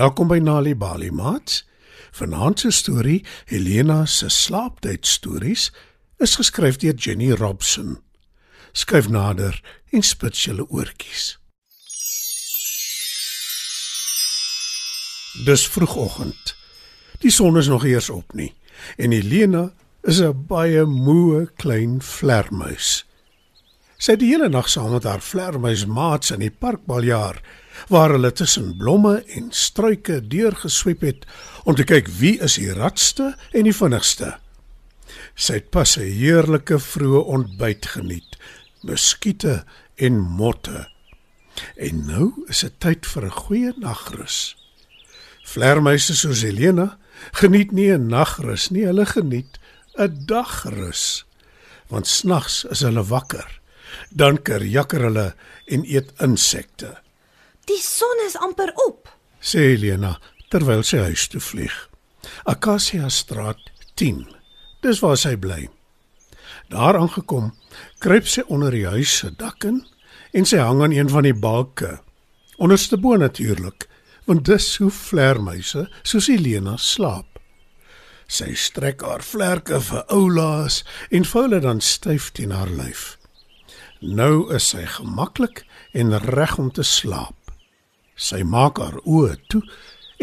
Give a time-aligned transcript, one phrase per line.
[0.00, 1.66] Welkom by Nali Bali Mats.
[2.16, 5.66] Vanaand se storie, Helena se slaaptyd stories,
[6.16, 7.98] is geskryf deur Jenny Robson.
[8.72, 9.58] Skryf nader
[9.92, 11.26] en spits julle oortjies.
[15.44, 16.54] Dis vroegoggend.
[17.20, 18.54] Die son is nog eers op nie
[18.96, 19.68] en Helena
[20.08, 23.04] is 'n baie moe klein vlermuis.
[24.00, 27.42] Sy het die hele nag saam met haar vlermuismaats in die park baljaar
[27.92, 31.26] waar hulle tussen blomme en struike deurgesweep het
[31.68, 34.32] om te kyk wie is die ratste en die vinnigste.
[35.36, 38.38] Sy het pas 'n heerlike vroeë ontbyt geniet,
[38.82, 39.64] muskiete
[39.96, 40.88] en motte.
[41.76, 44.56] En nou is dit tyd vir 'n goeie nagrus.
[45.44, 46.98] Vlermuise soos Helena
[47.32, 49.58] geniet nie 'n nagrus nie, hulle geniet
[49.98, 51.26] 'n dagrus.
[51.88, 53.60] Want snags is hulle wakker.
[54.10, 55.28] Dan kerjakker hulle
[55.66, 56.96] en eet insekte.
[57.70, 59.08] Die son is amper op.
[59.40, 60.18] sê Helena
[60.52, 61.76] terwyl sy huis toe vlieg.
[62.44, 64.26] Acacia straat 10.
[64.84, 65.68] Dis waar sy bly.
[66.70, 67.52] Daar aangekom,
[67.98, 69.80] kruip sy onder die huis se dak in
[70.36, 71.98] en sy hang aan een van die balke.
[72.60, 73.88] Onderste bo natuurlik,
[74.28, 77.40] want dis hoe vlermuise soos Helena slaap.
[78.30, 83.16] Sy strek haar vlerke vir oulaas en vou hulle dan styf teen haar lyf.
[84.00, 87.36] Nou is sy gemaklik en reg om te slaap.
[88.16, 89.60] Sy maak haar oë toe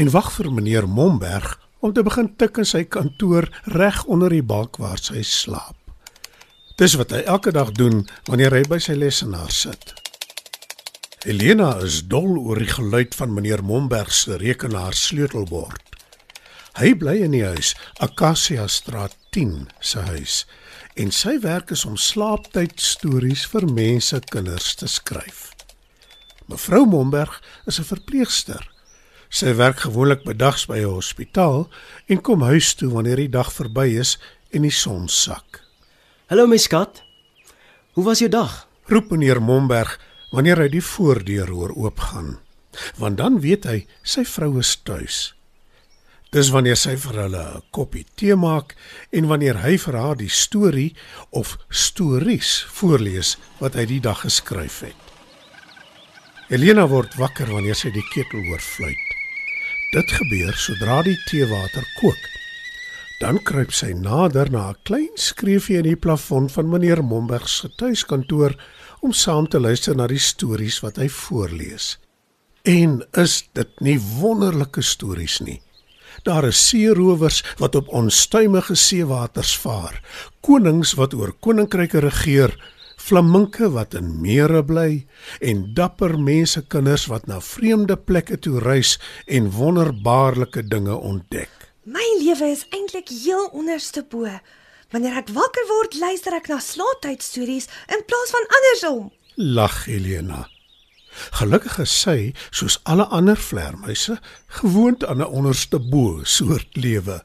[0.00, 4.44] en wag vir meneer Momberg om te begin tik in sy kantoor reg onder die
[4.44, 5.76] balk waar sy slaap.
[6.80, 9.92] Dis wat hy elke dag doen wanneer hy by sy lesenaar sit.
[11.26, 15.82] Helena is dol oor die geluid van meneer Momberg se rekenaar sleutelbord.
[16.80, 20.44] Hy bly in die huis, Acacia straat 10 se huis,
[20.96, 25.50] en sy werk is om slaaptyd stories vir mense kinders te skryf.
[26.48, 28.62] Mevrou Momberg is 'n verpleegster.
[29.28, 31.68] Sy werk gewoonlik bedags by 'n hospitaal
[32.08, 34.18] en kom huis toe wanneer die dag verby is
[34.50, 35.60] en die son sak.
[36.26, 37.02] Hallo my skat.
[37.92, 38.66] Hoe was jou dag?
[38.86, 40.00] Roep meneer Momberg
[40.32, 42.38] wanneer hy die voordeur hoor oopgaan.
[42.96, 45.35] Want dan weet hy sy vrou is tuis.
[46.34, 48.74] Dis wanneer sy vir hulle 'n koppie tee maak
[49.12, 50.94] en wanneer hy vir haar die storie
[51.30, 55.02] of stories voorlees wat hy die dag geskryf het.
[56.50, 59.06] Elena word wakker wanneer sy die ketel hoor fluit.
[59.92, 62.22] Dit gebeur sodra die teewater kook.
[63.20, 67.68] Dan kruip sy nader na 'n klein skreefie in die plafon van meneer Momberg se
[67.68, 68.54] tuiskantoor
[69.00, 71.98] om saam te luister na die stories wat hy voorlees.
[72.64, 75.62] En is dit nie wonderlike stories nie?
[76.26, 80.00] Daar is seerowers wat op onstuimige seewaters vaar,
[80.42, 82.50] konings wat oor koninkryke regeer,
[82.98, 85.04] flaminke wat in mere bly
[85.38, 91.70] en dapper mense kinders wat na vreemde plekke toe reis en wonderbaarlike dinge ontdek.
[91.86, 94.26] My lewe is eintlik heel onderste bo.
[94.90, 99.08] Wanneer ek wakker word, luister ek na slaaptyd stories in plaas van andersom.
[99.36, 100.42] Lag Helena.
[101.30, 104.20] Gelukkig is sy, soos alle ander vlermuise,
[104.60, 107.22] gewoond aan 'n onderste bo soort lewe.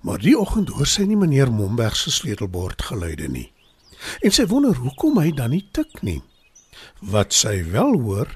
[0.00, 3.52] Maar die oggend hoor sy nie meneer Momberg se sleutelbord geluide nie
[4.22, 6.20] en sy wonder hoekom hy dan nie tik nie.
[7.12, 8.30] Wat sy wel hoor,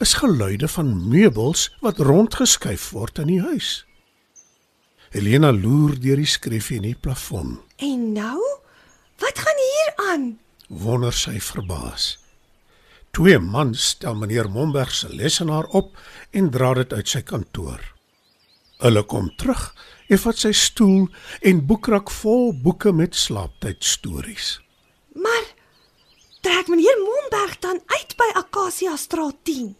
[0.00, 3.82] is geluide van meubels wat rondgeskuif word in die huis.
[5.10, 7.58] Helena loer deur die skreefie in die plafon.
[7.82, 8.38] En nou?
[9.20, 10.26] Wat gaan hier aan?
[10.68, 12.14] Wonder sy verbaas.
[13.10, 15.96] Twee mans stel meneer Momberg se lesenaar op
[16.30, 17.80] en dra dit uit sy kantoor.
[18.80, 19.72] Hulle kom terug
[20.08, 21.08] en vat sy stoel
[21.46, 24.60] en boekrak vol boeke met slaaptydstories.
[25.18, 25.50] Maar
[26.46, 29.74] trek meneer Momberg dan uit by Acacia straat 10?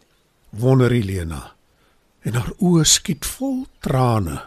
[0.49, 1.55] Wonder Helena.
[2.21, 4.37] En haar oë skiet vol trane.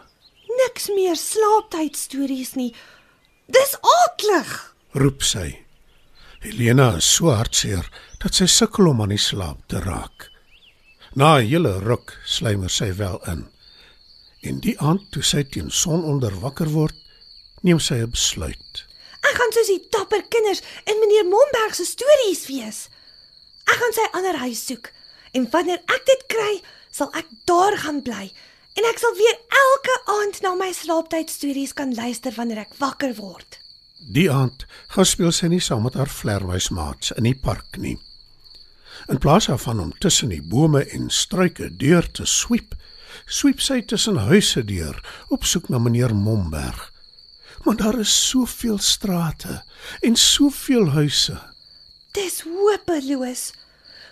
[0.61, 2.71] Niks meer slaaptyd stories nie.
[3.51, 4.51] Dis aaklig,
[4.93, 5.64] roep sy.
[6.45, 7.87] Helena is so hartseer
[8.21, 10.27] dat sy sukkel om aan die slaap te raak.
[11.17, 13.41] Na 'n hele ruk slymer sy wel in.
[14.45, 16.93] En die aand toe sy teen sononder wakker word,
[17.63, 18.85] neem sy 'n besluit.
[19.25, 22.89] Ek gaan soos die dapper kinders in meneer Momberg se stories wees.
[23.65, 24.91] Ek gaan sy ander huis soek
[25.33, 26.61] en wanneer ek dit kry,
[26.91, 28.31] sal ek daar gaan bly
[28.77, 33.15] en ek sal weer elke aand na my slaaptyd stories kan luister wanneer ek wakker
[33.15, 33.64] word.
[33.99, 37.97] Die aand gaan speel sy nie saam met haar vlermuismaats in die park nie.
[39.11, 42.75] In plaas daarvan om tussen die bome en struike deur te sweep,
[43.25, 44.99] sweep sy tussen huise deur
[45.29, 46.91] op soek na meneer Momberg
[47.65, 49.63] want daar is soveel strate
[49.99, 51.37] en soveel huise.
[52.11, 53.51] Dis hopeloos.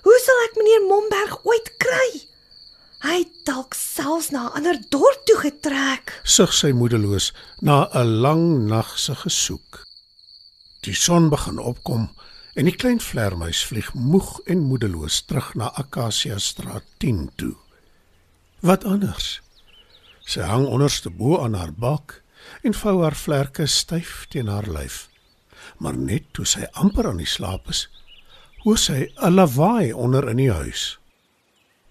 [0.04, 2.08] Hoe sal ek meneer Momberg ooit kry?
[3.04, 6.22] Hy dalk selfs na 'n ander dorp toe getrek.
[6.24, 9.84] Sug sy moedeloos na 'n lang nag se gesoek.
[10.84, 12.10] Die son begin opkom
[12.56, 17.56] en die klein vlermuis vlieg moeg en moedeloos terug na Acacia Straat 10 toe.
[18.60, 19.42] Wat anders?
[20.24, 22.24] Sy hang onderste bo aan haar bak
[22.64, 25.10] en vou haar vlerke styf teen haar lyf.
[25.78, 27.90] Maar net toe sy amper aan die slaap is,
[28.64, 31.03] hoor sy 'n lawaai onder in die huis.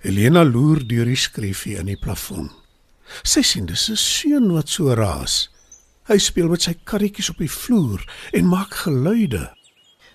[0.03, 2.51] Helena loer deur die skreefie in die plafon.
[3.23, 5.49] Sy sien dis 'n seun wat so raas.
[6.09, 8.03] Hy speel met sy karretjies op die vloer
[8.33, 9.55] en maak geluide.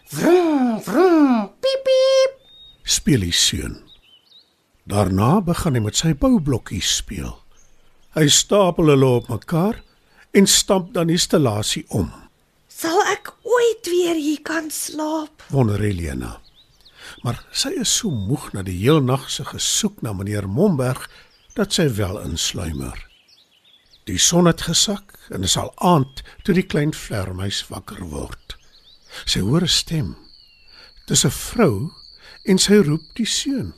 [0.07, 2.31] Vroom, vroom, piep piep.
[2.83, 3.77] Speel die seun.
[4.87, 7.37] Daarna begin hy met sy boublokkies speel.
[8.15, 9.83] Hy stapel hulle op mekaar
[10.31, 12.11] en stamp dan die stellasie om.
[12.67, 15.43] Sal ek ooit weer hier kan slaap?
[15.49, 16.41] Wonder Helena.
[17.23, 21.09] Maar sy is so moeg na die heel nag se gesoek na meneer Momberg
[21.55, 22.97] dat sy wel insluimer.
[24.05, 28.55] Die son het gesak en dit is al aand toe die klein vlermuis wakker word.
[29.25, 30.15] Sy hoor 'n stem.
[31.07, 31.91] Dis 'n vrou
[32.45, 33.73] en sy roep die seun,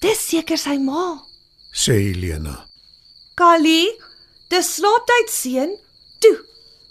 [0.00, 1.22] Dis seker sy ma.
[1.72, 2.66] sê Helena.
[3.34, 3.88] Kali,
[4.50, 5.76] dis slaaptyd seun.
[6.20, 6.36] Toe,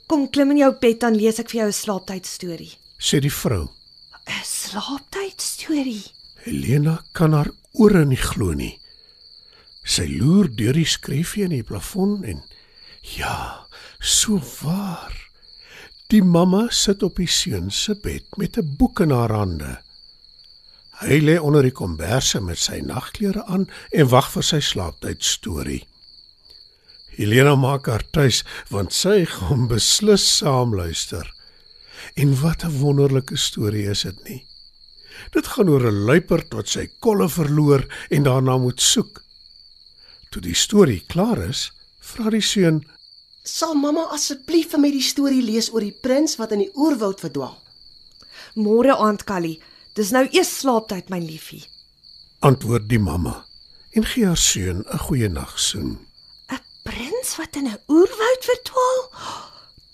[0.08, 2.74] kom klim in jou bed dan lees ek vir jou 'n slaaptyd storie.
[3.00, 3.70] Sê die vrou.
[4.66, 6.02] Slaaptyd storie.
[6.42, 8.74] Helena kan haar ore nie glo nie.
[9.86, 12.40] Sy loer deur die skreefie in die plafon en
[13.14, 13.68] ja,
[14.02, 15.14] so waar.
[16.10, 19.76] Die mamma sit op die seun se bed met 'n boek in haar hande.
[21.02, 25.84] Hy lê onder die komberse met sy nagklere aan en wag vir sy slaaptyd storie.
[27.18, 31.30] Helena maak haar tuis want sy gaan beslis saam luister.
[32.16, 34.46] En wat 'n wonderlike storie is dit nie?
[35.32, 39.24] Dit gaan oor 'n luiperd wat sy kolle verloor en daarna moet soek.
[40.30, 42.86] Toe die storie klaar is, vra die seun:
[43.44, 47.20] Sal mamma asseblief vir my die storie lees oor die prins wat in die oerwoud
[47.20, 47.62] verdwaal?
[48.56, 49.62] Môre aand Kali.
[49.96, 51.66] Dis nou eers slaaptyd my liefie.
[52.40, 53.46] antwoord die mamma
[53.92, 55.98] en gee haar seun 'n goeie nag soen.
[56.52, 59.02] 'n Prins wat in 'n oerwoud verdwaal?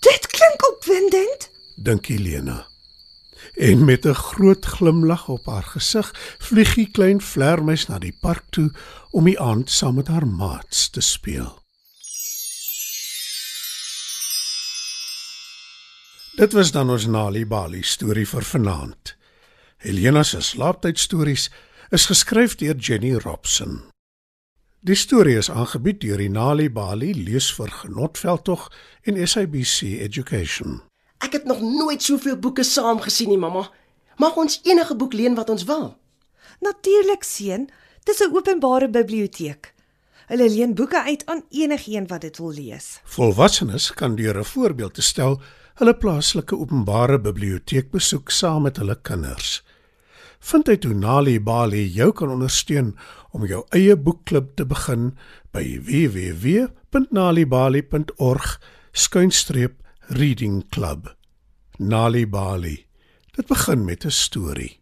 [0.00, 1.50] Dit klink opwindend.
[1.76, 2.66] Dink Helena.
[3.62, 8.44] En met 'n groot glimlag op haar gesig, vlieg die klein vlermuis na die park
[8.50, 8.72] toe
[9.10, 11.62] om die aand saam met haar maats te speel.
[16.34, 19.16] Dit was dan ons Nali Bali storie vir vanaand.
[19.76, 21.50] Helena se slaaptydstories
[21.88, 23.82] is geskryf deur Jenny Robson.
[24.80, 28.72] Die storie is aangebied deur die Nali Bali lees vir Genotveldtog
[29.02, 30.91] en SABC Education.
[31.22, 33.70] Ek het nog nooit soveel boeke saam gesien nie, mamma.
[34.18, 35.96] Mag ons enige boek leen wat ons wil?
[36.60, 37.70] Natuurlik seun,
[38.04, 39.74] dis 'n openbare biblioteek.
[40.26, 43.00] Hulle leen boeke uit aan enigiemand wat dit wil lees.
[43.04, 45.40] Volwassenes kan deur 'n voorbeeld te stel
[45.74, 49.64] hulle plaaslike openbare biblioteek besoek saam met hulle kinders.
[50.38, 52.96] Vind uit hoe Nali Bali jou kan ondersteun
[53.30, 55.18] om jou eie boekklub te begin
[55.50, 58.60] by www.nalibali.org
[58.92, 61.16] skuinstreep reading club.
[61.78, 62.86] Nali Bali.
[63.30, 64.81] Dit begin met 'n storie.